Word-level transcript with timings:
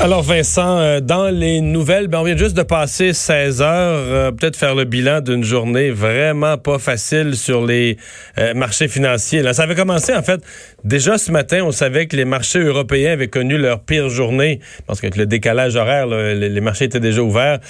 Alors 0.00 0.22
Vincent, 0.22 0.78
euh, 0.78 1.00
dans 1.00 1.30
les 1.30 1.60
nouvelles, 1.60 2.08
ben 2.08 2.18
on 2.18 2.24
vient 2.24 2.36
juste 2.36 2.56
de 2.56 2.64
passer 2.64 3.12
16 3.12 3.62
heures, 3.62 3.68
euh, 3.70 4.32
peut-être 4.32 4.56
faire 4.56 4.74
le 4.74 4.84
bilan 4.84 5.20
d'une 5.20 5.44
journée 5.44 5.90
vraiment 5.90 6.58
pas 6.58 6.78
facile 6.78 7.36
sur 7.36 7.64
les 7.64 7.96
euh, 8.38 8.54
marchés 8.54 8.88
financiers. 8.88 9.40
Là, 9.40 9.52
ça 9.52 9.62
avait 9.62 9.76
commencé 9.76 10.12
en 10.12 10.22
fait 10.22 10.40
déjà 10.82 11.16
ce 11.16 11.30
matin. 11.30 11.60
On 11.62 11.70
savait 11.70 12.06
que 12.06 12.16
les 12.16 12.24
marchés 12.24 12.58
européens 12.58 13.12
avaient 13.12 13.28
connu 13.28 13.56
leur 13.56 13.80
pire 13.80 14.08
journée 14.08 14.58
parce 14.86 15.00
qu'avec 15.00 15.16
le 15.16 15.26
décalage 15.26 15.76
horaire, 15.76 16.06
les, 16.06 16.60
marchés 16.60 16.86
étaient 16.86 17.00
déjà 17.00 17.22
ouverts, 17.22 17.60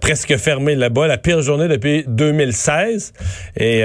presque 0.00 0.36
fermés 0.38 0.76
là-bas. 0.76 1.06
La 1.06 1.18
pire 1.18 1.42
journée 1.42 1.68
depuis 1.68 2.04
2016 2.08 3.12
et 3.58 3.82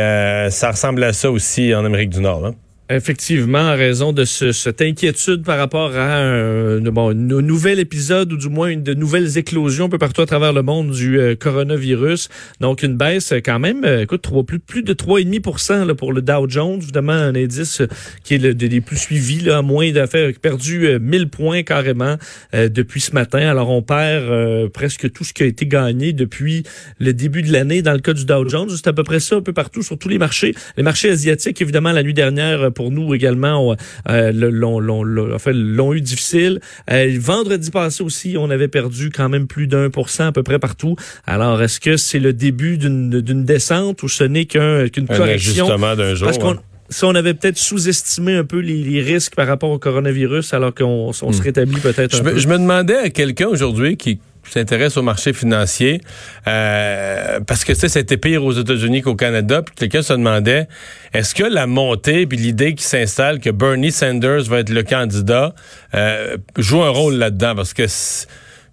ça 0.50 0.72
ressemble 0.72 1.04
à 1.04 1.14
ça 1.14 1.30
aussi 1.30 1.76
en 1.76 1.84
Amérique 1.84 2.10
du 2.10 2.22
Nord. 2.22 2.42
Là. 2.42 2.52
Effectivement, 2.88 3.72
en 3.72 3.76
raison 3.76 4.14
de 4.14 4.26
ce, 4.26 4.52
cette 4.52 4.80
inquiétude 4.80 5.42
par 5.42 5.58
rapport 5.58 5.96
à 5.96 6.18
un, 6.18 6.80
bon, 6.82 7.10
un 7.10 7.16
nouvel 7.16 7.80
épisode 7.80 8.32
ou 8.32 8.38
du 8.38 8.48
moins 8.48 8.68
une 8.68 8.84
de 8.84 8.94
nouvelles 8.94 9.40
éclosions 9.40 9.86
un 9.86 9.90
peu 9.90 9.98
partout 9.98 10.22
à 10.22 10.28
travers 10.28 10.54
le 10.54 10.62
monde 10.62 10.92
du 10.92 11.20
euh, 11.20 11.34
coronavirus. 11.34 12.30
Donc 12.60 12.84
une 12.84 12.96
baisse 12.96 13.34
quand 13.44 13.58
même, 13.58 13.84
euh, 13.86 14.04
écoute, 14.04 14.22
3, 14.22 14.44
plus, 14.44 14.60
plus 14.60 14.84
de 14.84 14.94
3,5 14.94 15.88
là, 15.88 15.96
pour 15.96 16.14
le 16.14 16.22
Dow 16.22 16.48
Jones, 16.48 16.80
évidemment 16.80 17.14
un 17.14 17.34
indice 17.34 17.82
euh, 17.82 17.88
qui 18.24 18.36
est 18.36 18.38
le 18.38 18.82
plus 18.82 18.98
suivis, 18.98 19.40
là, 19.40 19.64
moins 19.64 19.92
d'affaires, 19.92 20.32
perdu 20.40 21.00
1000 21.00 21.30
points 21.30 21.64
carrément 21.64 22.18
depuis 22.54 23.02
ce 23.02 23.14
matin. 23.14 23.50
Alors 23.50 23.72
on 23.72 23.82
perd 23.82 24.70
presque 24.70 25.12
tout 25.12 25.24
ce 25.24 25.34
qui 25.34 25.42
a 25.42 25.48
été 25.48 25.66
gagné 25.66 26.14
depuis 26.14 26.62
le 27.00 27.14
début 27.14 27.42
de 27.42 27.52
l'année 27.52 27.82
dans 27.82 27.94
le 27.94 28.00
cas 28.00 28.14
du 28.14 28.26
Dow 28.26 28.48
Jones. 28.48 28.70
C'est 28.70 28.88
à 28.88 28.94
peu 28.94 29.04
près 29.04 29.20
ça 29.20 29.38
un 29.38 29.42
peu 29.42 29.54
partout 29.54 29.82
sur 29.82 29.98
tous 29.98 30.10
les 30.10 30.20
marchés. 30.20 30.54
Les 30.78 30.84
marchés 30.84 31.10
asiatiques, 31.10 31.62
évidemment, 31.62 31.92
la 31.92 32.04
nuit 32.04 32.14
dernière 32.14 32.72
pour 32.76 32.92
nous 32.92 33.16
également 33.16 33.76
euh, 34.10 34.32
l'ont 34.32 35.94
eu 35.94 36.02
difficile. 36.02 36.60
Euh, 36.92 37.16
vendredi 37.20 37.72
passé 37.72 38.04
aussi, 38.04 38.36
on 38.38 38.50
avait 38.52 38.68
perdu 38.68 39.10
quand 39.10 39.30
même 39.30 39.48
plus 39.48 39.68
d'un 39.68 39.90
pour 39.90 40.10
cent 40.10 40.28
à 40.28 40.32
peu 40.32 40.44
près 40.44 40.60
partout. 40.60 40.96
Alors, 41.26 41.62
est-ce 41.62 41.80
que 41.80 41.98
c'est 41.98 42.20
le 42.20 42.34
début 42.34 42.78
d'une 42.78 43.46
descente 43.46 44.04
ou 44.04 44.10
ce 44.10 44.24
n'est 44.24 44.46
qu'une 44.46 45.08
correction? 45.08 45.68
d'un 45.96 46.16
jour. 46.16 46.28
Parce 46.28 46.38
qu'on 46.38 46.58
si 46.90 47.04
on 47.04 47.16
avait 47.16 47.34
peut-être 47.34 47.58
sous-estimé 47.58 48.36
un 48.36 48.44
peu 48.44 48.60
les, 48.60 49.02
risques 49.02 49.36
par 49.36 49.48
rapport 49.48 49.72
au 49.72 49.80
coronavirus, 49.80 50.54
alors 50.54 50.74
qu'on 50.74 51.14
se 51.14 51.26
hmm. 51.26 51.42
rétablit 51.42 51.80
peut-être 51.80 52.20
un 52.20 52.24
peu. 52.24 52.38
Je 52.38 52.48
me 52.48 52.58
demandais 52.58 52.98
à 52.98 53.10
quelqu'un 53.10 53.48
aujourd'hui 53.48 53.98
qui 53.98 54.20
s'intéresse 54.52 54.98
au 54.98 55.02
marché 55.02 55.34
financier 55.34 56.02
euh, 56.48 57.40
parce 57.46 57.64
que 57.64 57.74
c'était 57.74 58.18
pire 58.18 58.44
aux 58.44 58.54
États-Unis 58.54 59.02
qu'au 59.02 59.16
Canada 59.16 59.62
puis 59.62 59.76
quelqu'un 59.76 60.02
se 60.02 60.14
demandait 60.14 60.68
est-ce 61.14 61.34
que 61.36 61.44
la 61.44 61.68
montée 61.68 62.26
puis 62.26 62.38
l'idée 62.38 62.76
qui 62.76 62.84
s'installe 62.84 63.40
que 63.40 63.50
Bernie 63.50 63.92
Sanders 63.92 64.44
va 64.44 64.60
être 64.60 64.70
le 64.70 64.84
candidat 64.84 65.54
euh, 65.94 66.38
joue 66.58 66.82
un 66.84 66.90
rôle 66.90 67.16
là-dedans? 67.16 67.56
Parce 67.56 67.74
que 67.74 67.88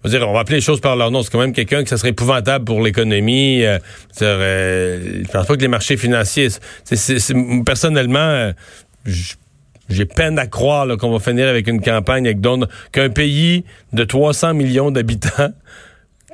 on 0.04 0.32
va, 0.32 0.40
appeler 0.40 0.56
les 0.56 0.62
choses 0.62 0.80
par 0.80 0.96
leur 0.96 1.10
nom. 1.10 1.22
C'est 1.22 1.30
quand 1.30 1.38
même 1.38 1.52
quelqu'un 1.52 1.82
que 1.82 1.88
ça 1.88 1.96
serait 1.96 2.10
épouvantable 2.10 2.64
pour 2.64 2.82
l'économie. 2.82 3.64
Euh, 3.64 3.78
euh, 4.22 5.22
je 5.24 5.30
pense 5.30 5.46
pas 5.46 5.56
que 5.56 5.60
les 5.60 5.68
marchés 5.68 5.96
financiers. 5.96 6.48
c'est 6.84 7.34
personnellement, 7.64 8.52
j'ai 9.92 10.04
peine 10.04 10.38
à 10.38 10.46
croire 10.46 10.86
qu'on 10.96 11.12
va 11.12 11.18
finir 11.18 11.48
avec 11.48 11.68
une 11.68 11.80
campagne 11.80 12.26
avec 12.26 12.38
qu'un 12.92 13.08
pays 13.10 13.64
de 13.92 14.04
300 14.04 14.54
millions 14.54 14.90
d'habitants 14.90 15.52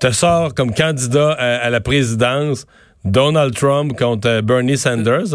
te 0.00 0.10
sort 0.12 0.54
comme 0.54 0.74
candidat 0.74 1.32
à, 1.32 1.70
la 1.70 1.80
présidence 1.80 2.66
Donald 3.04 3.54
Trump 3.54 3.96
contre 3.98 4.28
euh, 4.28 4.42
Bernie 4.42 4.78
Sanders. 4.78 5.26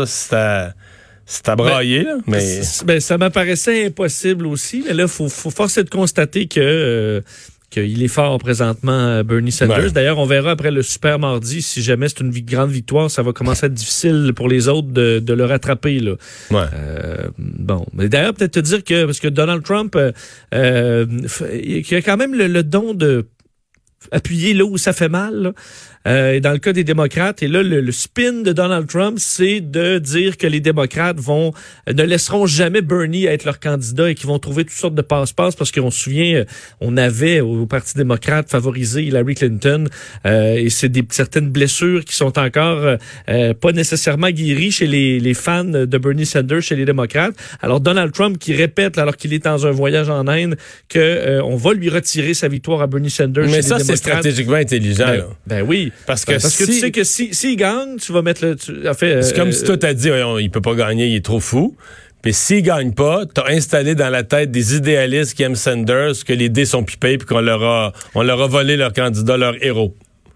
C'est 1.25 1.47
à, 1.47 1.55
brailler, 1.55 2.03
là, 2.03 2.17
mais... 2.27 2.61
Ben, 2.85 2.99
ça 2.99 3.17
m'apparaissait 3.17 3.85
impossible 3.85 4.45
aussi, 4.45 4.83
mais 4.85 4.93
là, 4.93 5.07
faut, 5.07 5.29
faut 5.29 5.51
forcer 5.51 5.83
de 5.83 5.89
constater 5.89 6.47
que 6.47 6.59
euh, 6.59 7.21
qu'il 7.73 8.03
est 8.03 8.07
fort 8.07 8.37
présentement, 8.37 8.91
euh, 8.91 9.23
Bernie 9.23 9.51
Sanders. 9.51 9.91
D'ailleurs, 9.91 10.19
on 10.19 10.25
verra 10.25 10.51
après 10.51 10.69
le 10.69 10.83
super 10.83 11.17
mardi, 11.17 11.61
si 11.61 11.81
jamais 11.81 12.07
c'est 12.07 12.19
une 12.19 12.31
grande 12.31 12.69
victoire, 12.69 13.09
ça 13.09 13.23
va 13.23 13.33
commencer 13.33 13.65
à 13.65 13.67
être 13.67 13.73
difficile 13.73 14.33
pour 14.35 14.47
les 14.47 14.67
autres 14.67 14.89
de, 14.89 15.19
de 15.19 15.33
le 15.33 15.45
rattraper. 15.45 15.99
Là. 15.99 16.13
Ouais. 16.51 16.65
Euh, 16.73 17.29
bon, 17.37 17.85
mais 17.93 18.09
d'ailleurs, 18.09 18.35
peut-être 18.35 18.53
te 18.53 18.59
dire 18.59 18.83
que, 18.83 19.05
parce 19.05 19.19
que 19.19 19.27
Donald 19.27 19.63
Trump, 19.63 19.95
euh, 19.95 20.11
euh 20.53 21.05
il 21.53 21.95
a 21.95 22.01
quand 22.01 22.17
même 22.17 22.35
le, 22.35 22.47
le 22.47 22.63
don 22.63 22.93
de 22.93 23.25
appuyer 24.11 24.53
là 24.53 24.65
où 24.65 24.77
ça 24.77 24.93
fait 24.93 25.09
mal. 25.09 25.33
Là. 25.35 25.53
Euh, 26.07 26.39
dans 26.39 26.51
le 26.51 26.57
cas 26.57 26.73
des 26.73 26.83
démocrates, 26.83 27.43
et 27.43 27.47
là, 27.47 27.63
le, 27.63 27.91
spin 27.91 28.41
de 28.43 28.51
Donald 28.51 28.87
Trump, 28.87 29.17
c'est 29.19 29.61
de 29.61 29.99
dire 29.99 30.37
que 30.37 30.47
les 30.47 30.59
démocrates 30.59 31.19
vont 31.19 31.53
euh, 31.87 31.93
ne 31.93 32.03
laisseront 32.03 32.45
jamais 32.45 32.81
Bernie 32.81 33.25
être 33.25 33.45
leur 33.45 33.59
candidat 33.59 34.09
et 34.09 34.15
qu'ils 34.15 34.27
vont 34.27 34.39
trouver 34.39 34.65
toutes 34.65 34.73
sortes 34.73 34.95
de 34.95 35.01
passe-passe 35.01 35.55
parce 35.55 35.71
qu'on 35.71 35.91
se 35.91 35.99
souvient, 35.99 36.35
euh, 36.35 36.45
on 36.81 36.97
avait 36.97 37.39
au, 37.39 37.65
Parti 37.65 37.95
démocrate 37.95 38.49
favorisé 38.49 39.03
Hillary 39.03 39.35
Clinton 39.35 39.85
euh, 40.25 40.55
et 40.55 40.69
c'est 40.69 40.89
des 40.89 41.03
certaines 41.09 41.49
blessures 41.49 42.03
qui 42.05 42.13
sont 42.15 42.37
encore 42.37 42.97
pas 43.25 43.71
nécessairement 43.71 44.29
guéries 44.29 44.71
chez 44.71 44.85
les, 44.85 45.19
les, 45.19 45.33
fans 45.33 45.63
de 45.63 45.97
Bernie 45.97 46.25
Sanders, 46.25 46.61
chez 46.61 46.75
les 46.75 46.85
démocrates. 46.85 47.33
Alors 47.61 47.79
Donald 47.79 48.11
Trump 48.11 48.37
qui 48.37 48.53
répète 48.53 48.97
alors 48.97 49.15
qu'il 49.15 49.33
est 49.33 49.43
dans 49.43 49.65
un 49.65 49.71
voyage 49.71 50.09
en 50.09 50.27
Inde 50.27 50.55
que 50.89 51.41
on 51.41 51.55
va 51.55 51.73
lui 51.73 51.89
retirer 51.89 52.33
sa 52.33 52.47
victoire 52.47 52.81
à 52.81 52.87
Bernie 52.87 53.09
Sanders. 53.09 53.47
Mais 53.49 53.61
ça, 53.61 53.79
c'est 53.79 53.95
stratégiquement 53.95 54.55
intelligent. 54.55 55.05
Ben, 55.07 55.25
ben 55.47 55.65
oui. 55.67 55.92
Parce 56.05 56.25
que, 56.25 56.33
parce 56.33 56.57
que 56.57 56.65
tu 56.65 56.73
sais 56.73 56.91
que 56.91 57.03
s'il 57.03 57.33
si, 57.33 57.55
gagne, 57.55 57.97
tu 57.97 58.11
vas 58.11 58.21
mettre 58.21 58.45
le. 58.45 58.57
c'est 58.57 59.35
comme 59.35 59.51
si 59.51 59.63
toi 59.63 59.77
t'as 59.77 59.93
dit, 59.93 60.09
il 60.39 60.51
peut 60.51 60.61
pas 60.61 60.75
gagner, 60.75 61.07
il 61.07 61.15
est 61.15 61.25
trop 61.25 61.39
fou. 61.39 61.75
Puis 62.21 62.33
s'il 62.33 62.61
gagne 62.61 62.93
pas, 62.93 63.25
t'as 63.25 63.49
installé 63.49 63.95
dans 63.95 64.09
la 64.09 64.23
tête 64.23 64.49
des 64.49 64.75
idéalistes 64.75 65.33
qui 65.33 65.43
aiment 65.43 65.57
Sanders 65.57 66.23
que 66.25 66.31
les 66.31 66.47
dés 66.47 66.65
sont 66.65 66.83
pipés 66.83 67.17
puis 67.17 67.27
qu'on 67.27 67.41
leur 67.41 67.61
a, 67.61 67.93
on 68.15 68.23
leur 68.23 68.41
a 68.41 68.47
volé 68.47 68.77
leur 68.77 68.93
candidat, 68.93 69.35
leur 69.35 69.61
héros. 69.61 69.93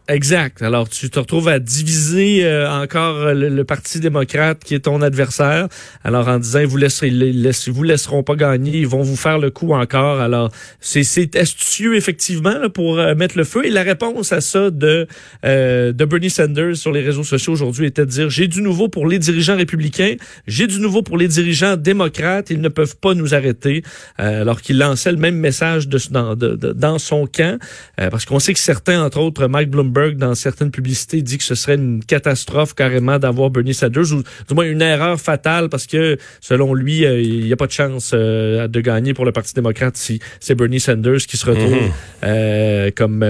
Exact. 0.10 0.62
Alors, 0.62 0.88
tu 0.88 1.10
te 1.10 1.20
retrouves 1.20 1.50
à 1.50 1.60
diviser 1.60 2.46
euh, 2.46 2.72
encore 2.72 3.34
le, 3.34 3.64
Parti 3.66 4.00
démocrate 4.00 4.64
qui 4.64 4.74
est 4.74 4.80
ton 4.80 5.02
adversaire. 5.02 5.68
Alors, 6.06 6.30
en 6.30 6.40
disant, 6.40 6.66
vous, 6.66 6.78
laisserez, 6.78 7.10
ils 7.10 7.54
vous 7.68 7.84
laisseront 7.84 8.24
pas 8.24 8.36
gagner, 8.36 8.78
ils 8.78 8.88
vont 8.88 9.02
vous 9.02 9.18
faire 9.18 9.38
le 9.38 9.50
coup 9.50 9.74
encore. 9.74 10.22
Alors, 10.22 10.50
c'est 10.80 11.36
astucieux, 11.36 11.98
effectivement, 11.98 12.58
là, 12.58 12.70
pour 12.70 13.00
euh, 13.00 13.16
mettre 13.16 13.38
le 13.38 13.44
feu. 13.44 13.66
Et 13.66 13.70
la 13.70 13.84
réponse 13.84 14.32
à 14.32 14.40
ça 14.40 14.72
de, 14.72 15.08
euh, 15.44 15.92
de 15.92 16.06
Bernie 16.06 16.30
Sanders 16.30 16.78
sur 16.78 16.94
les 16.94 17.02
réseaux 17.02 17.26
sociaux 17.26 17.52
aujourd'hui 17.52 17.88
était 17.88 18.06
de 18.06 18.12
dire, 18.12 18.30
j'ai 18.30 18.48
du 18.48 18.62
nouveau 18.62 18.88
pour 18.88 19.08
les 19.08 19.20
dirigeants 19.20 19.58
républicains, 19.58 20.16
j'ai 20.48 20.68
du 20.68 20.80
nouveau 20.80 21.02
pour 21.02 21.18
les 21.18 21.28
dirigeants 21.28 21.76
démocrates, 21.76 22.50
ils 22.50 22.62
ne 22.62 22.70
peuvent 22.70 22.96
pas 22.96 23.14
nous 23.14 23.36
arrêter. 23.36 23.84
alors 24.18 24.62
qu'il 24.62 24.78
lançait 24.78 25.12
le 25.12 25.18
même 25.18 25.36
message 25.36 25.90
de, 25.90 26.00
dans, 26.12 26.36
de, 26.36 26.56
dans 26.56 26.98
son 26.98 27.28
camp. 27.28 27.60
parce 27.98 28.24
qu'on 28.24 28.40
sait 28.40 28.54
que 28.54 28.60
certains, 28.60 29.04
entre 29.04 29.20
autres, 29.20 29.48
Mike 29.48 29.70
Bloomberg, 29.70 29.97
dans 30.16 30.36
certaines 30.36 30.72
publicités, 30.72 31.22
dit 31.22 31.38
que 31.38 31.44
ce 31.44 31.56
serait 31.56 31.76
une 31.76 32.04
catastrophe 32.04 32.74
carrément 32.74 33.20
d'avoir 33.20 33.50
Bernie 33.50 33.74
Sanders, 33.74 34.14
ou 34.14 34.24
du 34.48 34.54
moins 34.54 34.66
une 34.66 34.82
erreur 34.82 35.20
fatale 35.20 35.70
parce 35.70 35.88
que, 35.88 36.18
selon 36.42 36.74
lui, 36.74 37.06
euh, 37.06 37.22
il 37.22 37.46
n'y 37.46 37.54
a 37.54 37.56
pas 37.56 37.68
de 37.68 37.72
chance 37.72 38.12
euh, 38.14 38.68
de 38.68 38.82
gagner 38.82 39.14
pour 39.14 39.26
le 39.26 39.32
Parti 39.32 39.54
démocrate 39.54 39.98
si 39.98 40.20
c'est 40.40 40.56
Bernie 40.56 40.80
Sanders 40.80 41.26
qui 41.28 41.38
se 41.38 41.46
retrouve 41.46 41.74
mhm. 41.74 41.92
euh, 42.24 42.92
comme, 42.96 43.26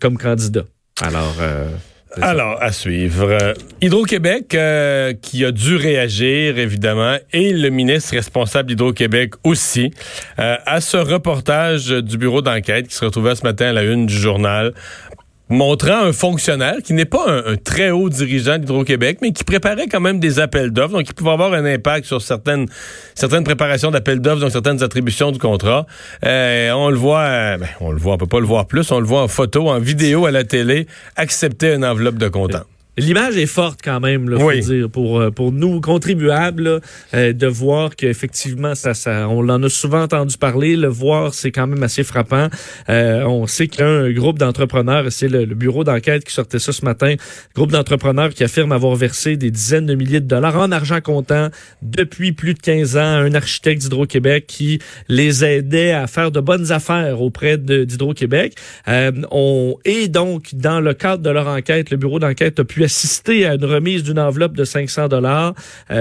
comme 0.00 0.18
candidat. 0.18 0.64
Alors... 1.02 1.36
Alors, 2.22 2.56
à 2.62 2.72
suivre. 2.72 3.36
Hydro-Québec 3.82 4.56
qui 5.20 5.44
a 5.44 5.52
dû 5.52 5.76
réagir, 5.76 6.58
évidemment, 6.58 7.16
et 7.34 7.52
le 7.52 7.68
ministre 7.68 8.14
responsable 8.14 8.70
d'Hydro-Québec 8.70 9.34
aussi, 9.44 9.90
à 10.38 10.80
ce 10.80 10.96
reportage 10.96 11.88
du 11.88 12.16
bureau 12.16 12.40
d'enquête 12.40 12.88
qui 12.88 12.94
se 12.94 13.04
retrouvait 13.04 13.34
ce 13.34 13.42
matin 13.42 13.66
à 13.66 13.72
la 13.74 13.82
une 13.82 14.06
du 14.06 14.14
journal 14.14 14.72
montrant 15.48 16.04
un 16.04 16.12
fonctionnaire 16.12 16.76
qui 16.82 16.92
n'est 16.92 17.04
pas 17.04 17.24
un, 17.28 17.56
très 17.56 17.90
haut 17.90 18.08
dirigeant 18.08 18.58
d'Hydro-Québec, 18.58 19.18
mais 19.22 19.32
qui 19.32 19.44
préparait 19.44 19.86
quand 19.86 20.00
même 20.00 20.18
des 20.18 20.40
appels 20.40 20.70
d'offres, 20.70 20.94
donc 20.94 21.04
qui 21.04 21.12
pouvait 21.12 21.30
avoir 21.30 21.52
un 21.52 21.64
impact 21.64 22.06
sur 22.06 22.20
certaines 22.20 22.66
certaines 23.14 23.44
préparations 23.44 23.90
d'appels 23.90 24.20
d'offres, 24.20 24.40
donc 24.40 24.50
certaines 24.50 24.82
attributions 24.82 25.30
du 25.30 25.38
contrat. 25.38 25.86
Euh, 26.24 26.70
on 26.72 26.90
le 26.90 26.96
voit, 26.96 27.20
euh, 27.20 27.58
ben, 27.58 27.68
on 27.80 27.92
le 27.92 27.98
voit, 27.98 28.14
on 28.14 28.18
peut 28.18 28.26
pas 28.26 28.40
le 28.40 28.46
voir 28.46 28.66
plus, 28.66 28.90
on 28.90 29.00
le 29.00 29.06
voit 29.06 29.22
en 29.22 29.28
photo, 29.28 29.68
en 29.68 29.78
vidéo 29.78 30.26
à 30.26 30.30
la 30.30 30.44
télé, 30.44 30.86
accepter 31.16 31.74
une 31.74 31.84
enveloppe 31.84 32.16
de 32.16 32.28
comptant. 32.28 32.64
L'image 32.98 33.36
est 33.36 33.46
forte 33.46 33.80
quand 33.84 34.00
même, 34.00 34.30
là, 34.30 34.38
faut 34.38 34.52
dire, 34.52 34.88
pour 34.88 35.20
euh, 35.20 35.30
pour 35.30 35.52
nous 35.52 35.82
contribuables, 35.82 36.80
euh, 37.12 37.32
de 37.34 37.46
voir 37.46 37.94
qu'effectivement 37.94 38.74
ça, 38.74 38.94
ça, 38.94 39.28
on 39.28 39.46
en 39.50 39.62
a 39.62 39.68
souvent 39.68 40.00
entendu 40.00 40.38
parler. 40.38 40.76
Le 40.76 40.88
voir, 40.88 41.34
c'est 41.34 41.50
quand 41.50 41.66
même 41.66 41.82
assez 41.82 42.04
frappant. 42.04 42.48
Euh, 42.88 43.22
on 43.24 43.46
sait 43.46 43.68
qu'il 43.68 43.80
y 43.80 43.82
a 43.84 43.90
un 43.90 44.10
groupe 44.12 44.38
d'entrepreneurs, 44.38 45.12
c'est 45.12 45.28
le, 45.28 45.44
bureau 45.44 45.84
d'enquête 45.84 46.24
qui 46.24 46.32
sortait 46.32 46.58
ça 46.58 46.72
ce 46.72 46.86
matin, 46.86 47.16
groupe 47.54 47.70
d'entrepreneurs 47.70 48.30
qui 48.30 48.44
affirme 48.44 48.72
avoir 48.72 48.94
versé 48.96 49.36
des 49.36 49.50
dizaines 49.50 49.84
de 49.84 49.94
milliers 49.94 50.20
de 50.20 50.26
dollars 50.26 50.56
en 50.56 50.72
argent 50.72 51.02
comptant 51.02 51.50
depuis 51.82 52.32
plus 52.32 52.54
de 52.54 52.60
15 52.60 52.96
ans 52.96 53.00
à 53.00 53.18
un 53.18 53.34
architecte 53.34 53.82
d'Hydro-Québec 53.82 54.46
qui 54.46 54.78
les 55.08 55.44
aidait 55.44 55.92
à 55.92 56.06
faire 56.06 56.30
de 56.30 56.40
bonnes 56.40 56.72
affaires 56.72 57.20
auprès 57.20 57.58
d'Hydro-Québec. 57.58 58.54
on 58.86 59.76
et 59.84 60.08
donc 60.08 60.54
dans 60.54 60.80
le 60.80 60.94
cadre 60.94 61.22
de 61.22 61.30
leur 61.30 61.48
enquête, 61.48 61.90
le 61.90 61.98
bureau 61.98 62.18
d'enquête 62.18 62.58
a 62.58 62.64
pu 62.64 62.85
assisté 62.86 63.46
à 63.46 63.54
une 63.54 63.64
remise 63.64 64.02
d'une 64.02 64.18
enveloppe 64.18 64.56
de 64.56 64.64
500 64.64 65.08
dollars. 65.08 65.54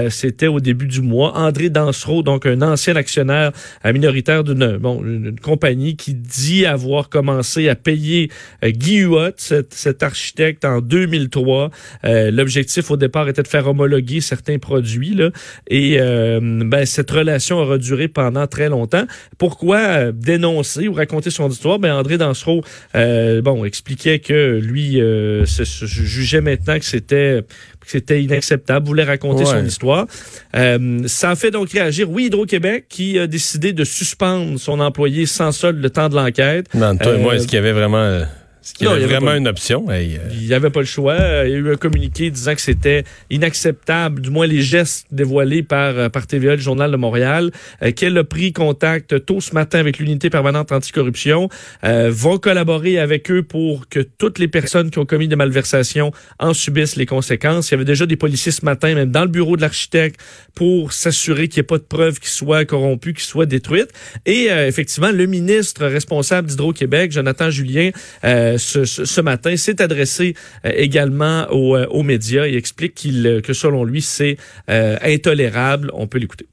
C'était 0.09 0.47
au 0.47 0.59
début 0.59 0.87
du 0.87 1.01
mois. 1.01 1.35
André 1.35 1.69
Dansereau, 1.69 2.23
donc 2.23 2.45
un 2.45 2.61
ancien 2.61 2.95
actionnaire 2.95 3.51
minoritaire 3.83 4.43
d'une 4.43 4.77
bon, 4.77 5.03
une, 5.03 5.39
compagnie 5.39 5.95
qui 5.95 6.13
dit 6.13 6.65
avoir 6.65 7.09
commencé 7.09 7.69
à 7.69 7.75
payer 7.75 8.29
Guy 8.63 8.99
Huot, 8.99 9.31
cet, 9.37 9.73
cet, 9.73 10.03
architecte, 10.03 10.65
en 10.65 10.81
2003. 10.81 11.69
L'objectif 12.03 12.91
au 12.91 12.97
départ 12.97 13.27
était 13.29 13.43
de 13.43 13.47
faire 13.47 13.67
homologuer 13.67 14.21
certains 14.21 14.59
produits. 14.59 15.15
Là, 15.15 15.31
et 15.67 15.97
ben, 15.97 16.85
cette 16.85 17.11
relation 17.11 17.57
aura 17.57 17.77
duré 17.77 18.07
pendant 18.07 18.47
très 18.47 18.69
longtemps. 18.69 19.05
Pourquoi 19.37 20.11
dénoncer 20.11 20.87
ou 20.87 20.93
raconter 20.93 21.29
son 21.29 21.49
histoire? 21.49 21.79
Ben, 21.79 21.93
André 21.93 22.17
Dansereau 22.17 22.61
bon, 22.93 23.65
expliquait 23.65 24.19
que 24.19 24.59
lui 24.59 25.01
euh, 25.01 25.45
se, 25.45 25.63
jugeait 25.85 26.41
maintenant 26.41 26.74
que 26.79 26.85
c'était 26.85 27.41
c'était 27.85 28.23
inacceptable, 28.23 28.87
voulait 28.87 29.03
raconter 29.03 29.45
son 29.45 29.63
histoire. 29.63 30.07
Euh, 30.55 31.03
ça 31.07 31.31
a 31.31 31.35
fait 31.35 31.51
donc 31.51 31.69
réagir, 31.69 32.09
oui, 32.09 32.25
Hydro-Québec, 32.25 32.85
qui 32.89 33.19
a 33.19 33.27
décidé 33.27 33.73
de 33.73 33.83
suspendre 33.83 34.59
son 34.59 34.79
employé 34.79 35.27
sans 35.27 35.51
solde 35.51 35.81
le 35.81 35.89
temps 35.89 36.09
de 36.09 36.15
l'enquête. 36.15 36.73
moi, 36.73 37.35
est-ce 37.35 37.45
qu'il 37.45 37.55
y 37.55 37.59
avait 37.59 37.73
vraiment 37.73 38.23
il 38.79 38.85
y 38.85 38.89
avait 38.89 39.05
vraiment 39.05 39.35
une 39.35 39.47
option. 39.47 39.85
Euh. 39.89 40.01
Il 40.31 40.47
n'y 40.47 40.53
avait 40.53 40.69
pas 40.69 40.79
le 40.79 40.85
choix. 40.85 41.17
Il 41.45 41.51
y 41.51 41.53
a 41.53 41.57
eu 41.57 41.71
un 41.71 41.75
communiqué 41.75 42.31
disant 42.31 42.55
que 42.55 42.61
c'était 42.61 43.03
inacceptable, 43.29 44.21
du 44.21 44.29
moins 44.29 44.47
les 44.47 44.61
gestes 44.61 45.07
dévoilés 45.11 45.63
par, 45.63 45.97
euh, 45.97 46.09
par 46.09 46.25
TVA, 46.27 46.55
le 46.55 46.61
Journal 46.61 46.91
de 46.91 46.97
Montréal, 46.97 47.51
euh, 47.83 47.91
qu'elle 47.91 48.17
a 48.17 48.23
pris 48.23 48.53
contact 48.53 49.25
tôt 49.25 49.39
ce 49.39 49.53
matin 49.53 49.79
avec 49.79 49.99
l'unité 49.99 50.29
permanente 50.29 50.71
anticorruption, 50.71 51.49
euh, 51.83 52.09
vont 52.11 52.37
collaborer 52.37 52.99
avec 52.99 53.29
eux 53.29 53.43
pour 53.43 53.87
que 53.87 53.99
toutes 53.99 54.39
les 54.39 54.47
personnes 54.47 54.89
qui 54.89 54.99
ont 54.99 55.05
commis 55.05 55.27
des 55.27 55.35
malversations 55.35 56.11
en 56.39 56.53
subissent 56.53 56.95
les 56.95 57.05
conséquences. 57.05 57.69
Il 57.69 57.73
y 57.73 57.75
avait 57.75 57.85
déjà 57.85 58.05
des 58.05 58.15
policiers 58.15 58.51
ce 58.51 58.65
matin, 58.65 58.95
même 58.95 59.11
dans 59.11 59.23
le 59.23 59.29
bureau 59.29 59.55
de 59.57 59.61
l'architecte, 59.61 60.19
pour 60.55 60.93
s'assurer 60.93 61.47
qu'il 61.47 61.61
n'y 61.61 61.65
ait 61.65 61.67
pas 61.67 61.77
de 61.77 61.83
preuves 61.83 62.19
qui 62.19 62.29
soient 62.29 62.65
corrompues, 62.65 63.13
qui 63.13 63.23
soient 63.23 63.45
détruites. 63.45 63.91
Et 64.25 64.45
effectivement, 64.45 65.11
le 65.11 65.25
ministre 65.25 65.85
responsable 65.85 66.47
d'Hydro-Québec, 66.47 67.11
Jonathan 67.11 67.49
Julien, 67.49 67.91
ce, 68.57 69.21
matin, 69.21 69.55
s'est 69.57 69.81
adressé 69.81 70.35
euh, 70.65 70.71
également 70.75 71.45
euh, 71.51 71.85
aux, 71.87 72.03
médias 72.03 72.45
et 72.45 72.55
explique 72.55 73.05
euh, 73.05 73.41
que 73.41 73.53
selon 73.53 73.83
lui, 73.83 74.01
c'est 74.01 74.37
intolérable. 74.67 75.91
On 75.93 76.07
peut 76.07 76.17
l'écouter. 76.17 76.47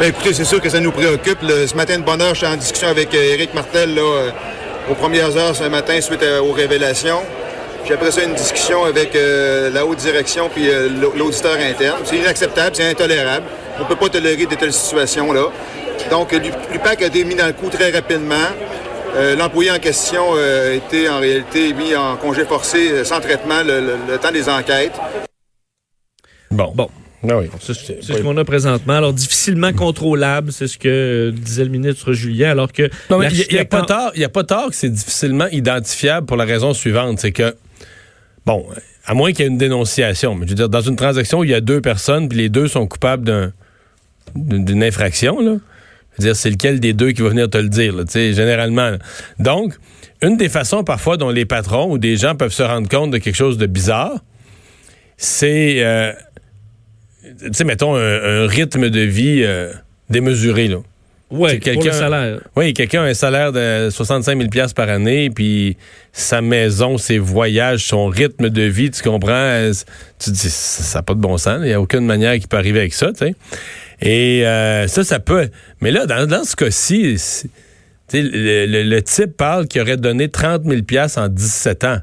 Ben 0.00 0.08
écoutez, 0.08 0.32
c'est 0.32 0.44
sûr 0.44 0.60
que 0.60 0.68
ça 0.68 0.80
nous 0.80 0.90
préoccupe. 0.90 1.38
ce 1.42 1.74
matin 1.76 1.98
de 1.98 2.04
bonne 2.04 2.20
heure, 2.20 2.34
j'étais 2.34 2.46
en 2.46 2.56
discussion 2.56 2.88
avec 2.88 3.14
Éric 3.14 3.54
Martel 3.54 3.94
là, 3.94 4.32
aux 4.90 4.94
premières 4.94 5.36
heures 5.36 5.54
ce 5.54 5.64
matin 5.64 6.00
suite 6.00 6.24
aux 6.42 6.52
révélations. 6.52 7.20
J'ai 7.86 7.94
après 7.94 8.10
ça 8.10 8.24
une 8.24 8.34
discussion 8.34 8.84
avec 8.84 9.14
la 9.14 9.86
haute 9.86 9.98
direction 9.98 10.50
puis 10.52 10.68
l'auditeur 11.16 11.56
interne. 11.58 12.00
C'est 12.04 12.16
inacceptable, 12.16 12.74
c'est 12.74 12.90
intolérable. 12.90 13.46
On 13.78 13.84
ne 13.84 13.88
peut 13.88 13.96
pas 13.96 14.08
tolérer 14.08 14.46
de 14.46 14.54
telles 14.54 14.72
situations-là. 14.72 15.46
Donc, 16.10 16.32
l'UPAC 16.32 17.02
a 17.02 17.06
été 17.06 17.24
mis 17.24 17.34
dans 17.34 17.46
le 17.46 17.52
coup 17.52 17.68
très 17.68 17.90
rapidement. 17.90 18.48
Euh, 19.18 19.34
l'employé 19.34 19.72
en 19.72 19.80
question 19.80 20.22
euh, 20.36 20.70
a 20.70 20.74
été 20.74 21.08
en 21.08 21.18
réalité 21.18 21.72
mis 21.72 21.96
en 21.96 22.16
congé 22.16 22.44
forcé 22.44 22.92
euh, 22.92 23.04
sans 23.04 23.20
traitement 23.20 23.62
le, 23.64 24.16
temps 24.18 24.30
des 24.30 24.48
enquêtes. 24.48 24.94
Bon. 26.52 26.72
Bon. 26.74 26.88
Ah 27.28 27.40
c'est 27.58 27.74
ce 27.74 28.22
qu'on 28.22 28.36
a 28.36 28.44
présentement. 28.44 28.92
Alors, 28.92 29.12
difficilement 29.12 29.72
contrôlable, 29.72 30.52
c'est 30.52 30.68
ce 30.68 30.78
que 30.78 31.34
disait 31.34 31.64
le 31.64 31.70
ministre 31.70 32.12
Julien, 32.12 32.50
alors 32.50 32.72
que... 32.72 32.88
Il 33.10 33.54
n'y 33.54 33.58
a, 33.58 33.64
pas 33.64 33.82
tort, 33.82 34.12
a 34.16 34.28
pas 34.28 34.44
tort 34.44 34.68
que 34.68 34.76
c'est 34.76 34.88
difficilement 34.88 35.48
identifiable 35.48 36.28
pour 36.28 36.36
la 36.36 36.44
raison 36.44 36.74
suivante, 36.74 37.18
c'est 37.18 37.32
que, 37.32 37.56
bon, 38.46 38.66
à 39.04 39.14
moins 39.14 39.32
qu'il 39.32 39.40
y 39.40 39.48
ait 39.48 39.50
une 39.50 39.58
dénonciation, 39.58 40.36
mais 40.36 40.46
je 40.46 40.50
veux 40.50 40.54
dire, 40.54 40.68
dans 40.68 40.80
une 40.80 40.94
transaction 40.94 41.40
où 41.40 41.44
il 41.44 41.50
y 41.50 41.54
a 41.54 41.60
deux 41.60 41.80
personnes, 41.80 42.28
puis 42.28 42.38
les 42.38 42.48
deux 42.48 42.68
sont 42.68 42.86
coupables 42.86 43.52
d'une 44.36 44.84
infraction, 44.84 45.40
là, 45.40 45.56
dire 46.20 46.36
c'est 46.36 46.50
lequel 46.50 46.80
des 46.80 46.92
deux 46.92 47.12
qui 47.12 47.22
va 47.22 47.28
venir 47.28 47.48
te 47.48 47.58
le 47.58 47.68
dire, 47.68 47.94
là, 47.94 48.04
généralement. 48.12 48.92
Donc, 49.38 49.74
une 50.22 50.36
des 50.36 50.48
façons 50.48 50.84
parfois 50.84 51.16
dont 51.16 51.30
les 51.30 51.44
patrons 51.44 51.90
ou 51.90 51.98
des 51.98 52.16
gens 52.16 52.34
peuvent 52.34 52.52
se 52.52 52.62
rendre 52.62 52.88
compte 52.88 53.10
de 53.10 53.18
quelque 53.18 53.36
chose 53.36 53.58
de 53.58 53.66
bizarre, 53.66 54.18
c'est, 55.16 55.84
euh, 55.84 56.12
tu 57.40 57.48
sais, 57.52 57.64
mettons, 57.64 57.96
un, 57.96 58.46
rythme 58.46 58.90
de 58.90 59.00
vie 59.00 59.42
euh, 59.44 59.72
démesuré, 60.10 60.68
là. 60.68 60.78
Oui, 61.30 61.60
quelqu'un 61.60 61.92
salaire. 61.92 62.40
Oui, 62.56 62.72
quelqu'un 62.72 63.02
a 63.02 63.06
un 63.06 63.14
salaire 63.14 63.52
de 63.52 63.90
65 63.90 64.50
000 64.50 64.68
par 64.74 64.88
année, 64.88 65.28
puis 65.28 65.76
sa 66.10 66.40
maison, 66.40 66.96
ses 66.96 67.18
voyages, 67.18 67.84
son 67.84 68.06
rythme 68.06 68.48
de 68.48 68.62
vie, 68.62 68.90
tu 68.90 69.02
comprends? 69.02 69.70
Tu 70.18 70.30
dis, 70.30 70.48
ça 70.48 70.98
n'a 70.98 71.02
pas 71.02 71.12
de 71.12 71.20
bon 71.20 71.36
sens. 71.36 71.58
Il 71.60 71.66
n'y 71.66 71.74
a 71.74 71.80
aucune 71.80 72.06
manière 72.06 72.32
qu'il 72.38 72.48
peut 72.48 72.56
arriver 72.56 72.80
avec 72.80 72.94
ça, 72.94 73.12
tu 73.12 73.18
sais. 73.18 73.34
Et 74.00 74.46
euh, 74.46 74.86
ça, 74.86 75.04
ça 75.04 75.20
peut. 75.20 75.48
Mais 75.80 75.90
là, 75.90 76.06
dans, 76.06 76.26
dans 76.26 76.44
ce 76.44 76.54
cas-ci, 76.56 77.16
le, 78.12 78.66
le, 78.66 78.82
le, 78.84 79.02
type 79.02 79.36
parle 79.36 79.66
qu'il 79.66 79.80
aurait 79.82 79.96
donné 79.96 80.28
30 80.28 80.62
000 80.64 80.80
en 81.16 81.28
17 81.28 81.84
ans. 81.84 81.98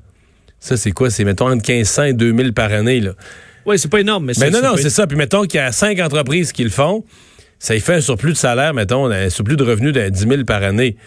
Ça, 0.60 0.78
c'est 0.78 0.92
quoi? 0.92 1.10
C'est, 1.10 1.24
mettons, 1.24 1.50
entre 1.50 1.68
1500 1.68 2.04
et 2.04 2.14
2000 2.14 2.54
par 2.54 2.74
année, 2.74 3.00
là. 3.00 3.12
Oui, 3.66 3.80
c'est 3.80 3.90
pas 3.90 4.00
énorme, 4.00 4.26
mais 4.26 4.34
c'est. 4.34 4.50
Mais 4.50 4.52
non, 4.52 4.62
non, 4.62 4.76
c'est 4.78 4.90
ça. 4.90 5.08
Puis 5.08 5.18
mettons 5.18 5.44
qu'il 5.44 5.60
y 5.60 5.64
a 5.64 5.72
cinq 5.72 6.00
entreprises 6.00 6.52
qui 6.52 6.64
le 6.64 6.70
font, 6.70 7.04
ça 7.58 7.76
y 7.76 7.80
fait 7.80 7.96
un 7.96 8.02
surplus 8.02 8.34
de 8.34 8.38
salaire, 8.38 8.74
mettons, 8.74 9.08
un 9.08 9.30
surplus 9.30 9.56
de 9.56 9.64
revenus 9.64 9.94
de 9.94 10.10
10 10.10 10.20
000 10.20 10.44
par 10.44 10.62
année. 10.64 10.98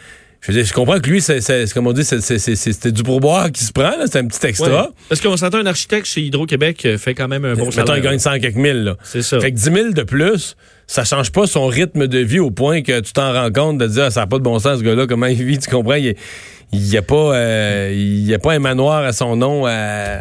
Je, 0.40 0.52
je 0.52 0.72
comprends 0.72 1.00
que 1.00 1.08
lui, 1.08 1.20
c'est 1.20 1.40
comme 1.74 1.86
on 1.86 1.92
dit, 1.92 2.04
c'était 2.04 2.92
du 2.92 3.02
pourboire 3.02 3.50
qui 3.50 3.64
se 3.64 3.72
prend, 3.72 3.92
c'est 4.06 4.18
un 4.18 4.26
petit 4.26 4.46
extra. 4.46 4.90
Parce 5.08 5.20
qu'on 5.20 5.36
s'entend 5.36 5.58
un 5.58 5.66
architecte 5.66 6.06
chez 6.06 6.22
Hydro-Québec 6.22 6.86
euh, 6.86 6.98
fait 6.98 7.14
quand 7.14 7.28
même 7.28 7.44
un 7.44 7.54
bon 7.54 7.70
salaire. 7.70 7.94
Mettons, 7.94 7.96
il 7.96 8.02
gagne 8.02 8.18
100 8.18 8.38
quelques 8.38 8.56
mille. 8.56 8.94
C'est 9.02 9.22
ça. 9.22 9.40
Fait 9.40 9.50
que 9.50 9.56
10 9.56 9.62
000 9.62 9.90
de 9.90 10.02
plus, 10.02 10.56
ça 10.88 11.04
change 11.04 11.30
pas 11.30 11.46
son 11.46 11.66
rythme 11.66 12.08
de 12.08 12.18
vie 12.18 12.40
au 12.40 12.50
point 12.50 12.82
que 12.82 12.98
tu 13.00 13.12
t'en 13.12 13.32
rends 13.32 13.52
compte 13.52 13.78
de 13.78 13.86
dire, 13.86 14.04
ah, 14.04 14.10
ça 14.10 14.20
n'a 14.20 14.26
pas 14.26 14.38
de 14.38 14.42
bon 14.42 14.58
sens, 14.58 14.78
ce 14.78 14.82
gars-là, 14.82 15.06
comment 15.06 15.26
il 15.26 15.44
vit, 15.44 15.58
tu 15.58 15.70
comprends? 15.70 15.94
Il 15.94 16.16
n'y 16.72 16.96
a, 16.96 17.02
pas, 17.02 17.36
euh, 17.36 18.34
a 18.34 18.38
pas 18.38 18.54
un 18.54 18.58
manoir 18.58 19.04
à 19.04 19.12
son 19.12 19.36
nom, 19.36 19.66
à, 19.66 20.20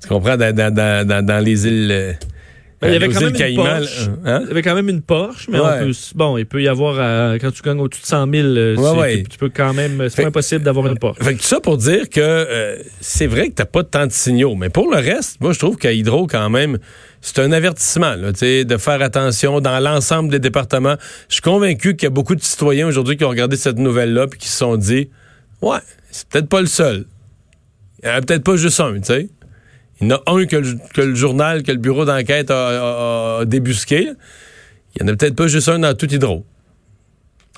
tu 0.00 0.08
comprends, 0.08 0.36
dans, 0.36 0.54
dans, 0.54 0.72
dans, 1.06 1.26
dans 1.26 1.44
les 1.44 1.66
îles... 1.66 2.18
Euh, 2.82 2.88
ben, 2.88 2.88
il 2.88 2.92
y 2.92 2.96
avait 2.96 3.08
quand 3.08 3.20
même 3.22 3.34
une 3.40 3.56
Porsche. 3.56 4.08
Hein? 4.26 4.40
Il 4.42 4.48
y 4.48 4.50
avait 4.50 4.62
quand 4.62 4.74
même 4.74 4.88
une 4.90 5.00
Porsche, 5.00 5.48
mais 5.48 5.58
bon, 6.14 6.36
il 6.36 6.44
peut 6.44 6.62
y 6.62 6.68
avoir, 6.68 6.96
euh, 6.98 7.38
quand 7.40 7.50
tu 7.50 7.62
gagnes 7.62 7.80
au-dessus 7.80 8.02
de 8.02 8.06
100 8.06 8.30
000, 8.30 9.24
Tu, 9.30 9.38
peux 9.38 9.48
quand 9.48 9.72
même, 9.72 10.08
c'est 10.10 10.22
pas 10.22 10.28
impossible 10.28 10.62
d'avoir 10.62 10.86
une 10.86 10.98
Porsche. 10.98 11.22
Fait 11.22 11.34
que 11.34 11.38
tout 11.38 11.46
ça 11.46 11.60
pour 11.60 11.78
dire 11.78 12.10
que 12.10 12.20
euh, 12.20 12.76
c'est 13.00 13.26
vrai 13.26 13.48
que 13.48 13.54
t'as 13.54 13.64
pas 13.64 13.82
tant 13.82 14.06
de 14.06 14.12
signaux, 14.12 14.54
mais 14.56 14.68
pour 14.68 14.90
le 14.90 14.98
reste, 14.98 15.40
moi, 15.40 15.52
je 15.52 15.58
trouve 15.58 15.78
qu'à 15.78 15.92
Hydro, 15.92 16.26
quand 16.26 16.50
même, 16.50 16.78
c'est 17.22 17.38
un 17.38 17.50
avertissement 17.50 18.14
là, 18.14 18.32
de 18.32 18.76
faire 18.76 19.00
attention 19.00 19.62
dans 19.62 19.80
l'ensemble 19.80 20.28
des 20.28 20.38
départements. 20.38 20.96
Je 21.28 21.34
suis 21.34 21.42
convaincu 21.42 21.96
qu'il 21.96 22.04
y 22.04 22.08
a 22.08 22.10
beaucoup 22.10 22.34
de 22.34 22.42
citoyens 22.42 22.86
aujourd'hui 22.86 23.16
qui 23.16 23.24
ont 23.24 23.30
regardé 23.30 23.56
cette 23.56 23.78
nouvelle-là 23.78 24.26
et 24.30 24.36
qui 24.36 24.48
se 24.48 24.58
sont 24.58 24.76
dit, 24.76 25.08
ouais, 25.62 25.78
c'est 26.10 26.28
peut-être 26.28 26.48
pas 26.48 26.60
le 26.60 26.66
seul. 26.66 27.06
Il 28.02 28.10
n'y 28.10 28.14
en 28.14 28.18
a 28.18 28.20
peut-être 28.20 28.44
pas 28.44 28.56
juste 28.56 28.80
un, 28.80 28.94
tu 29.00 29.04
sais. 29.04 29.28
Il 30.00 30.08
y 30.08 30.12
en 30.12 30.16
a 30.16 30.22
un 30.26 30.46
que 30.46 30.56
le, 30.56 31.14
journal, 31.14 31.62
que 31.62 31.72
le 31.72 31.78
bureau 31.78 32.04
d'enquête 32.04 32.50
a, 32.50 33.44
débusqué. 33.46 34.10
Il 34.94 35.04
n'y 35.04 35.10
en 35.10 35.14
a 35.14 35.16
peut-être 35.16 35.36
pas 35.36 35.46
juste 35.46 35.68
un 35.68 35.78
dans 35.78 35.94
tout 35.94 36.12
Hydro. 36.12 36.44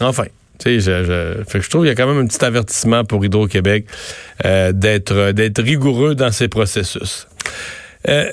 Enfin. 0.00 0.25
Sais, 0.61 0.80
je, 0.80 1.45
je 1.49 1.71
trouve 1.71 1.83
qu'il 1.83 1.88
y 1.88 1.92
a 1.92 1.95
quand 1.95 2.09
même 2.09 2.25
un 2.25 2.26
petit 2.26 2.45
avertissement 2.45 3.04
pour 3.04 3.25
Hydro-Québec 3.25 3.87
euh, 4.45 4.73
d'être 4.73 5.30
d'être 5.30 5.62
rigoureux 5.62 6.16
dans 6.16 6.33
ses 6.33 6.49
processus. 6.49 7.28
Euh, 8.09 8.33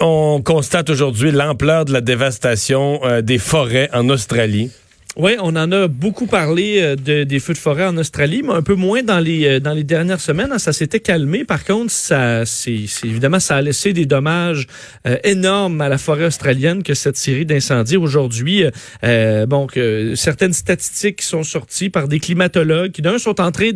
on 0.00 0.42
constate 0.42 0.90
aujourd'hui 0.90 1.30
l'ampleur 1.30 1.84
de 1.84 1.92
la 1.92 2.00
dévastation 2.00 3.00
euh, 3.04 3.22
des 3.22 3.38
forêts 3.38 3.88
en 3.92 4.08
Australie. 4.08 4.72
Oui, 5.14 5.32
on 5.40 5.54
en 5.56 5.70
a 5.72 5.88
beaucoup 5.88 6.26
parlé 6.26 6.80
euh, 6.80 6.96
de, 6.96 7.24
des 7.24 7.38
feux 7.38 7.52
de 7.52 7.58
forêt 7.58 7.84
en 7.84 7.98
Australie, 7.98 8.42
mais 8.42 8.54
un 8.54 8.62
peu 8.62 8.74
moins 8.74 9.02
dans 9.02 9.18
les 9.18 9.46
euh, 9.46 9.60
dans 9.60 9.74
les 9.74 9.84
dernières 9.84 10.22
semaines. 10.22 10.50
Hein, 10.52 10.58
ça 10.58 10.72
s'était 10.72 11.00
calmé. 11.00 11.44
Par 11.44 11.66
contre, 11.66 11.90
ça, 11.90 12.46
c'est 12.46 12.86
évidemment, 13.04 13.38
ça 13.38 13.56
a 13.56 13.60
laissé 13.60 13.92
des 13.92 14.06
dommages 14.06 14.66
euh, 15.06 15.18
énormes 15.22 15.82
à 15.82 15.90
la 15.90 15.98
forêt 15.98 16.24
australienne 16.24 16.82
que 16.82 16.94
cette 16.94 17.18
série 17.18 17.44
d'incendies. 17.44 17.98
Aujourd'hui, 17.98 18.64
euh, 19.04 19.44
bon, 19.44 19.66
que 19.66 20.14
certaines 20.14 20.54
statistiques 20.54 21.20
sont 21.20 21.42
sorties 21.42 21.90
par 21.90 22.08
des 22.08 22.18
climatologues 22.18 22.92
qui 22.92 23.02
d'un 23.02 23.18
sont 23.18 23.38
en 23.38 23.52
train 23.52 23.68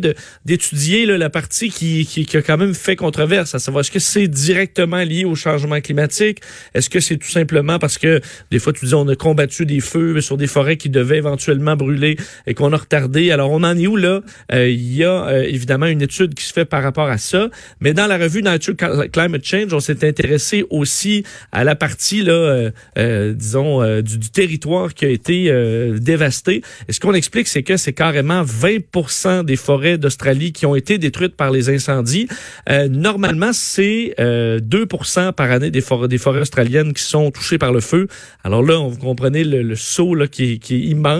d'étudier 0.43 1.05
la 1.05 1.29
partie 1.29 1.69
qui, 1.69 2.07
qui, 2.07 2.25
qui 2.25 2.37
a 2.37 2.41
quand 2.41 2.57
même 2.57 2.73
fait 2.73 2.95
controverse, 2.95 3.53
à 3.53 3.59
savoir 3.59 3.81
est-ce 3.81 3.91
que 3.91 3.99
c'est 3.99 4.27
directement 4.27 5.03
lié 5.03 5.23
au 5.23 5.35
changement 5.35 5.79
climatique, 5.81 6.39
est-ce 6.73 6.89
que 6.89 6.99
c'est 6.99 7.17
tout 7.17 7.29
simplement 7.29 7.77
parce 7.77 7.99
que 7.99 8.21
des 8.49 8.57
fois 8.57 8.73
tu 8.73 8.85
dis 8.85 8.95
on 8.95 9.07
a 9.07 9.15
combattu 9.15 9.67
des 9.67 9.81
feux 9.81 10.19
sur 10.21 10.37
des 10.37 10.47
forêts 10.47 10.77
qui 10.77 10.89
devaient 10.89 11.21
éventuellement 11.27 11.75
brûler 11.75 12.17
et 12.45 12.53
qu'on 12.53 12.73
a 12.73 12.77
retardé. 12.77 13.31
Alors, 13.31 13.51
on 13.51 13.63
en 13.63 13.77
est 13.77 13.87
où 13.87 13.95
là? 13.95 14.21
Euh, 14.53 14.69
il 14.69 14.95
y 14.95 15.03
a 15.03 15.27
euh, 15.27 15.43
évidemment 15.43 15.85
une 15.85 16.01
étude 16.01 16.33
qui 16.33 16.45
se 16.45 16.53
fait 16.53 16.65
par 16.65 16.83
rapport 16.83 17.07
à 17.07 17.17
ça. 17.17 17.49
Mais 17.81 17.93
dans 17.93 18.07
la 18.07 18.17
revue 18.17 18.41
Nature 18.41 18.75
Climate 18.75 19.43
Change, 19.43 19.73
on 19.73 19.79
s'est 19.79 20.05
intéressé 20.07 20.65
aussi 20.69 21.23
à 21.51 21.63
la 21.63 21.75
partie, 21.75 22.23
là, 22.23 22.71
euh, 22.97 23.33
disons, 23.33 24.01
du, 24.01 24.17
du, 24.17 24.29
territoire 24.29 24.93
qui 24.93 25.05
a 25.05 25.09
été 25.09 25.51
dévasté. 25.99 26.61
Et 26.87 26.93
ce 26.93 26.99
qu'on 26.99 27.13
explique, 27.13 27.47
c'est 27.47 27.63
que 27.63 27.77
c'est 27.77 27.93
carrément 27.93 28.43
20 28.43 29.43
des 29.43 29.55
forêts 29.55 29.97
d'Australie 29.97 30.51
qui 30.51 30.65
ont 30.65 30.75
été 30.75 30.97
détruites 30.97 31.35
par 31.35 31.51
les 31.51 31.69
incendies. 31.69 32.27
normalement, 32.89 33.51
c'est 33.53 34.15
2 34.17 34.87
par 35.35 35.51
année 35.51 35.71
des 35.71 35.81
forêts, 35.81 36.07
des 36.07 36.17
forêts 36.17 36.41
australiennes 36.41 36.93
qui 36.93 37.03
sont 37.03 37.31
touchées 37.31 37.57
par 37.57 37.71
le 37.71 37.79
feu. 37.79 38.07
Alors 38.43 38.63
là, 38.63 38.79
on, 38.79 38.87
vous 38.87 38.99
comprenez 38.99 39.43
le, 39.43 39.61
le 39.63 39.75
saut 39.75 40.15
là, 40.15 40.27
qui, 40.27 40.59
qui 40.59 40.75
est 40.75 40.79
immense. 40.79 41.16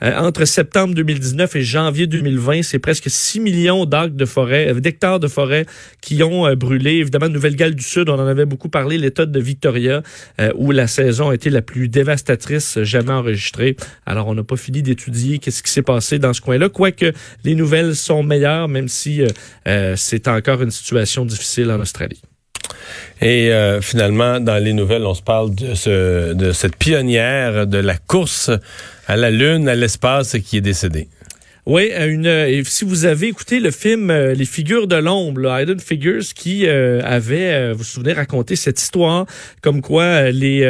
Entre 0.00 0.44
septembre 0.44 0.94
2019 0.94 1.56
et 1.56 1.62
janvier 1.62 2.06
2020, 2.06 2.62
c'est 2.62 2.78
presque 2.78 3.10
6 3.10 3.40
millions 3.40 3.86
euh, 3.92 4.80
d'hectares 4.80 5.20
de 5.20 5.28
forêt 5.28 5.66
qui 6.00 6.22
ont 6.22 6.46
euh, 6.46 6.54
brûlé. 6.54 6.92
Évidemment, 6.94 7.28
Nouvelle-Galles 7.28 7.74
du 7.74 7.84
Sud, 7.84 8.08
on 8.08 8.18
en 8.18 8.26
avait 8.26 8.44
beaucoup 8.44 8.68
parlé, 8.68 8.98
l'État 8.98 9.26
de 9.26 9.40
Victoria, 9.40 10.02
euh, 10.40 10.52
où 10.56 10.70
la 10.70 10.86
saison 10.86 11.30
a 11.30 11.34
été 11.34 11.50
la 11.50 11.62
plus 11.62 11.88
dévastatrice 11.88 12.82
jamais 12.82 13.12
enregistrée. 13.12 13.76
Alors, 14.06 14.28
on 14.28 14.34
n'a 14.34 14.44
pas 14.44 14.56
fini 14.56 14.82
d'étudier 14.82 15.38
qu'est-ce 15.38 15.62
qui 15.62 15.70
s'est 15.70 15.82
passé 15.82 16.18
dans 16.18 16.32
ce 16.32 16.40
coin-là, 16.40 16.68
quoique 16.68 17.12
les 17.44 17.54
nouvelles 17.54 17.94
sont 17.94 18.22
meilleures, 18.22 18.68
même 18.68 18.88
si 18.88 19.22
c'est 19.96 20.28
encore 20.28 20.62
une 20.62 20.70
situation 20.70 21.24
difficile 21.24 21.70
en 21.70 21.80
Australie. 21.80 22.20
Et 23.20 23.50
finalement, 23.80 24.40
dans 24.40 24.62
les 24.62 24.72
nouvelles, 24.72 25.04
on 25.04 25.14
se 25.14 25.22
parle 25.22 25.54
de, 25.54 25.74
ce, 25.74 26.32
de 26.32 26.52
cette 26.52 26.76
pionnière 26.76 27.66
de 27.66 27.78
la 27.78 27.96
course 27.96 28.50
à 29.08 29.16
la 29.16 29.30
Lune, 29.30 29.68
à 29.68 29.74
l'espace, 29.74 30.36
qui 30.38 30.58
est 30.58 30.60
décédée. 30.60 31.08
Oui, 31.70 31.90
une, 31.94 32.24
et 32.24 32.62
si 32.64 32.86
vous 32.86 33.04
avez 33.04 33.26
écouté 33.26 33.60
le 33.60 33.70
film 33.70 34.08
euh, 34.08 34.32
Les 34.32 34.46
figures 34.46 34.86
de 34.86 34.96
l'ombre, 34.96 35.54
Hidden 35.60 35.80
Figures, 35.80 36.24
qui 36.34 36.66
euh, 36.66 37.02
avait, 37.04 37.52
euh, 37.52 37.72
vous 37.72 37.80
vous 37.80 37.84
souvenez, 37.84 38.14
raconté 38.14 38.56
cette 38.56 38.80
histoire 38.80 39.26
comme 39.60 39.82
quoi 39.82 40.30
les 40.30 40.60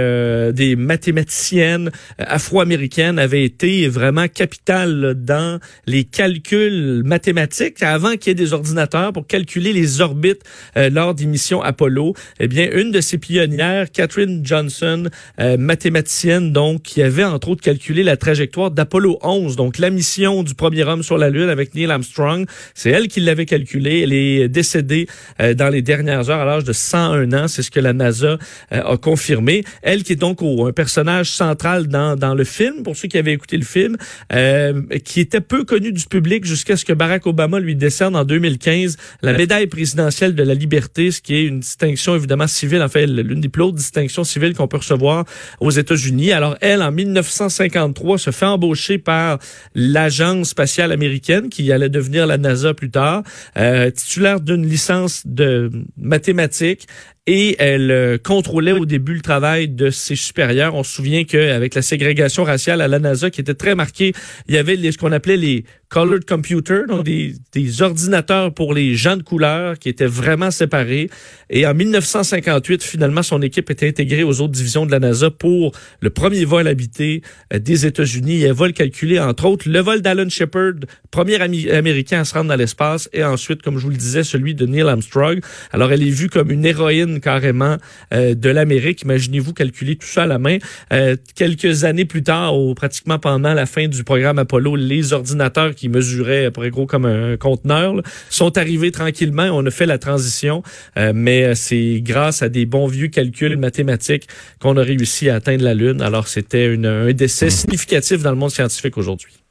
des 0.53 0.75
mathématiciennes 0.75 1.93
afro-américaines 2.19 3.21
avaient 3.21 3.45
été 3.45 3.87
vraiment 3.87 4.27
capitales 4.27 5.15
dans 5.15 5.61
les 5.87 6.03
calculs 6.03 7.03
mathématiques 7.05 7.81
avant 7.83 8.17
qu'il 8.17 8.31
y 8.31 8.33
ait 8.33 8.35
des 8.35 8.53
ordinateurs 8.53 9.13
pour 9.13 9.27
calculer 9.27 9.73
les 9.73 10.01
orbites 10.01 10.43
lors 10.75 11.15
des 11.15 11.27
missions 11.27 11.63
Apollo. 11.63 12.15
Eh 12.41 12.49
bien, 12.49 12.69
une 12.73 12.91
de 12.91 13.01
ces 13.01 13.19
pionnières, 13.19 13.91
Catherine 13.93 14.45
Johnson, 14.45 15.09
mathématicienne 15.39 16.53
donc, 16.53 16.83
qui 16.83 17.03
avait 17.03 17.25
entre 17.25 17.51
autres 17.51 17.63
calculé 17.63 18.03
la 18.03 18.17
trajectoire 18.17 18.71
d'Apollo 18.71 19.19
11, 19.23 19.57
donc 19.57 19.79
la 19.79 19.91
mission 19.91 20.43
du 20.43 20.55
premier 20.55 20.88
sur 21.03 21.19
la 21.19 21.31
Lune 21.31 21.49
avec 21.49 21.75
Neil 21.75 21.91
Armstrong. 21.91 22.47
C'est 22.75 22.91
elle 22.91 23.09
qui 23.09 23.21
l'avait 23.21 23.47
calculé. 23.47 24.01
Elle 24.01 24.13
est 24.13 24.49
décédée 24.49 25.07
euh, 25.41 25.55
dans 25.55 25.69
les 25.69 25.83
dernières 25.83 26.31
heures 26.31 26.41
à 26.41 26.45
l'âge 26.45 26.65
de 26.65 26.73
101 26.73 27.33
ans. 27.33 27.49
C'est 27.49 27.63
ce 27.63 27.71
que 27.71 27.81
la 27.81 27.93
NASA 27.93 28.39
euh, 28.73 28.83
a 28.83 28.97
confirmé. 28.97 29.65
Elle 29.83 30.03
qui 30.03 30.13
est 30.13 30.17
donc 30.17 30.43
un 30.43 30.73
personnage 30.73 31.31
central 31.31 31.89
dans, 31.89 32.17
dans 32.17 32.35
le 32.35 32.45
film, 32.45 32.83
pour 32.83 32.97
ceux 32.97 33.09
qui 33.09 33.19
avaient 33.19 33.33
écouté 33.33 33.57
le 33.57 33.65
film, 33.65 33.97
euh, 34.33 34.83
qui 35.05 35.21
était 35.21 35.41
peu 35.41 35.65
connu 35.65 35.93
du 35.93 36.05
public 36.07 36.45
jusqu'à 36.45 36.77
ce 36.77 36.85
que 36.85 36.93
Barack 36.93 37.27
Obama 37.27 37.61
lui 37.61 37.77
décerne 37.77 38.17
en 38.17 38.25
2015 38.25 38.97
la 39.23 39.33
médaille 39.33 39.67
présidentielle 39.67 40.35
de 40.35 40.43
la 40.43 40.55
liberté, 40.55 41.11
ce 41.11 41.21
qui 41.21 41.35
est 41.35 41.45
une 41.45 41.61
distinction 41.61 42.17
évidemment 42.17 42.47
civile, 42.47 42.83
en 42.83 42.89
fait, 42.89 43.07
l'une 43.07 43.41
des 43.41 43.49
plus 43.49 43.63
hautes 43.63 43.75
distinctions 43.75 44.25
civiles 44.25 44.55
qu'on 44.55 44.69
peut 44.69 44.79
recevoir 44.79 45.25
aux 45.61 45.71
États-Unis. 45.71 46.33
Alors 46.33 46.57
elle, 46.61 46.83
en 46.83 46.93
1953, 46.93 48.19
se 48.19 48.31
fait 48.31 48.47
embaucher 48.47 48.99
par 48.99 49.39
l'agence 49.75 50.51
spatiale 50.51 50.78
américaine 50.83 51.49
qui 51.49 51.71
allait 51.73 51.89
devenir 51.89 52.27
la 52.27 52.39
NASA 52.39 52.75
plus 52.75 52.91
tard, 52.91 53.23
euh, 53.57 53.91
titulaire 53.91 54.41
d'une 54.41 54.67
licence 54.67 55.27
de 55.27 55.71
mathématiques 55.97 56.87
et 57.31 57.57
elle 57.59 57.91
euh, 57.91 58.17
contrôlait 58.17 58.73
au 58.73 58.87
début 58.87 59.13
le 59.13 59.21
travail 59.21 59.69
de 59.69 59.91
ses 59.91 60.17
supérieurs. 60.17 60.75
On 60.75 60.83
se 60.83 60.95
souvient 60.95 61.25
qu'avec 61.25 61.75
la 61.75 61.83
ségrégation 61.83 62.43
raciale 62.43 62.81
à 62.81 62.89
la 62.89 62.99
NASA 62.99 63.29
qui 63.29 63.43
était 63.43 63.53
très 63.53 63.75
marquée, 63.75 64.15
il 64.49 64.55
y 64.55 64.59
avait 64.59 64.77
les, 64.77 64.93
ce 64.93 64.97
qu'on 64.97 65.13
appelait 65.13 65.37
les 65.37 65.65
colored 65.91 66.25
computers, 66.25 66.87
donc 66.87 67.05
des, 67.05 67.35
des, 67.53 67.83
ordinateurs 67.83 68.53
pour 68.53 68.75
les 68.75 68.95
gens 68.95 69.17
de 69.17 69.23
couleur 69.23 69.79
qui 69.79 69.89
étaient 69.89 70.07
vraiment 70.07 70.51
séparés. 70.51 71.09
Et 71.51 71.67
en 71.67 71.75
1958, 71.75 72.83
finalement, 72.83 73.23
son 73.23 73.41
équipe 73.41 73.71
était 73.71 73.89
intégrée 73.89 74.23
aux 74.23 74.41
autres 74.41 74.53
divisions 74.53 74.85
de 74.85 74.91
la 74.91 74.99
NASA 74.99 75.31
pour 75.31 75.73
le 76.01 76.11
premier 76.11 76.45
vol 76.45 76.67
habité 76.67 77.23
euh, 77.53 77.59
des 77.59 77.87
États-Unis. 77.87 78.47
Va 78.49 78.67
le 78.67 78.73
calculer, 78.73 79.19
entre 79.19 79.47
autres, 79.47 79.69
le 79.69 79.81
vol 79.81 80.01
d'Alan 80.01 80.29
Shepard, 80.29 80.75
premier 81.11 81.37
Américain 81.37 82.21
à 82.21 82.25
se 82.25 82.35
rendre 82.35 82.49
dans 82.49 82.57
l'espace, 82.57 83.09
et 83.13 83.25
ensuite, 83.25 83.63
comme 83.63 83.79
je 83.79 83.85
vous 83.85 83.91
le 83.91 83.97
disais, 83.97 84.25
celui 84.25 84.55
de 84.55 84.67
Neil 84.67 84.83
Armstrong. 84.83 85.41
Alors, 85.73 85.93
elle 85.93 86.03
est 86.03 86.11
vue 86.11 86.29
comme 86.29 86.51
une 86.51 86.65
héroïne 86.67 87.18
carrément 87.21 87.77
euh, 88.13 88.35
de 88.35 88.51
l'Amérique. 88.51 89.03
Imaginez-vous 89.03 89.53
calculer 89.53 89.97
tout 89.97 90.07
ça 90.07 90.25
à 90.25 90.27
la 90.27 90.39
main. 90.39 90.59
Euh, 90.93 91.17
quelques 91.35 91.85
années 91.85 92.05
plus 92.05 92.23
tard, 92.23 92.59
ou 92.59 92.75
pratiquement 92.75 93.19
pendant 93.19 93.55
la 93.55 93.67
fin 93.67 93.89
du 93.89 94.05
programme 94.05 94.39
Apollo, 94.39 94.77
les 94.77 95.13
ordinateurs 95.13 95.75
qui 95.75 95.89
mesuraient 95.89 96.51
près 96.51 96.71
gros 96.71 96.87
comme 96.87 97.05
un 97.05 97.37
conteneur 97.37 97.95
sont 98.31 98.57
arrivés 98.59 98.91
tranquillement. 98.91 99.49
On 99.53 99.65
a 99.67 99.71
fait 99.71 99.87
la 99.87 99.99
transition, 99.99 100.63
euh, 100.97 101.13
mais 101.15 101.55
c'est 101.55 102.01
grâce 102.03 102.43
à 102.43 102.49
des 102.49 102.67
bons 102.67 102.87
vieux 102.87 103.09
calculs 103.09 103.57
mathématiques 103.57 104.29
qu'on 104.61 104.77
a 104.77 104.83
réussi 104.83 105.29
à 105.29 105.37
atteindre 105.37 105.65
la 105.65 105.75
Lune. 105.75 106.03
Alors 106.03 106.29
c'était 106.29 106.77
un 106.85 107.13
décès 107.13 107.51
significatif 107.51 108.23
dans 108.23 108.31
le 108.31 108.37
monde 108.37 108.51
scientifique 108.51 108.97
aujourd'hui. 108.97 109.48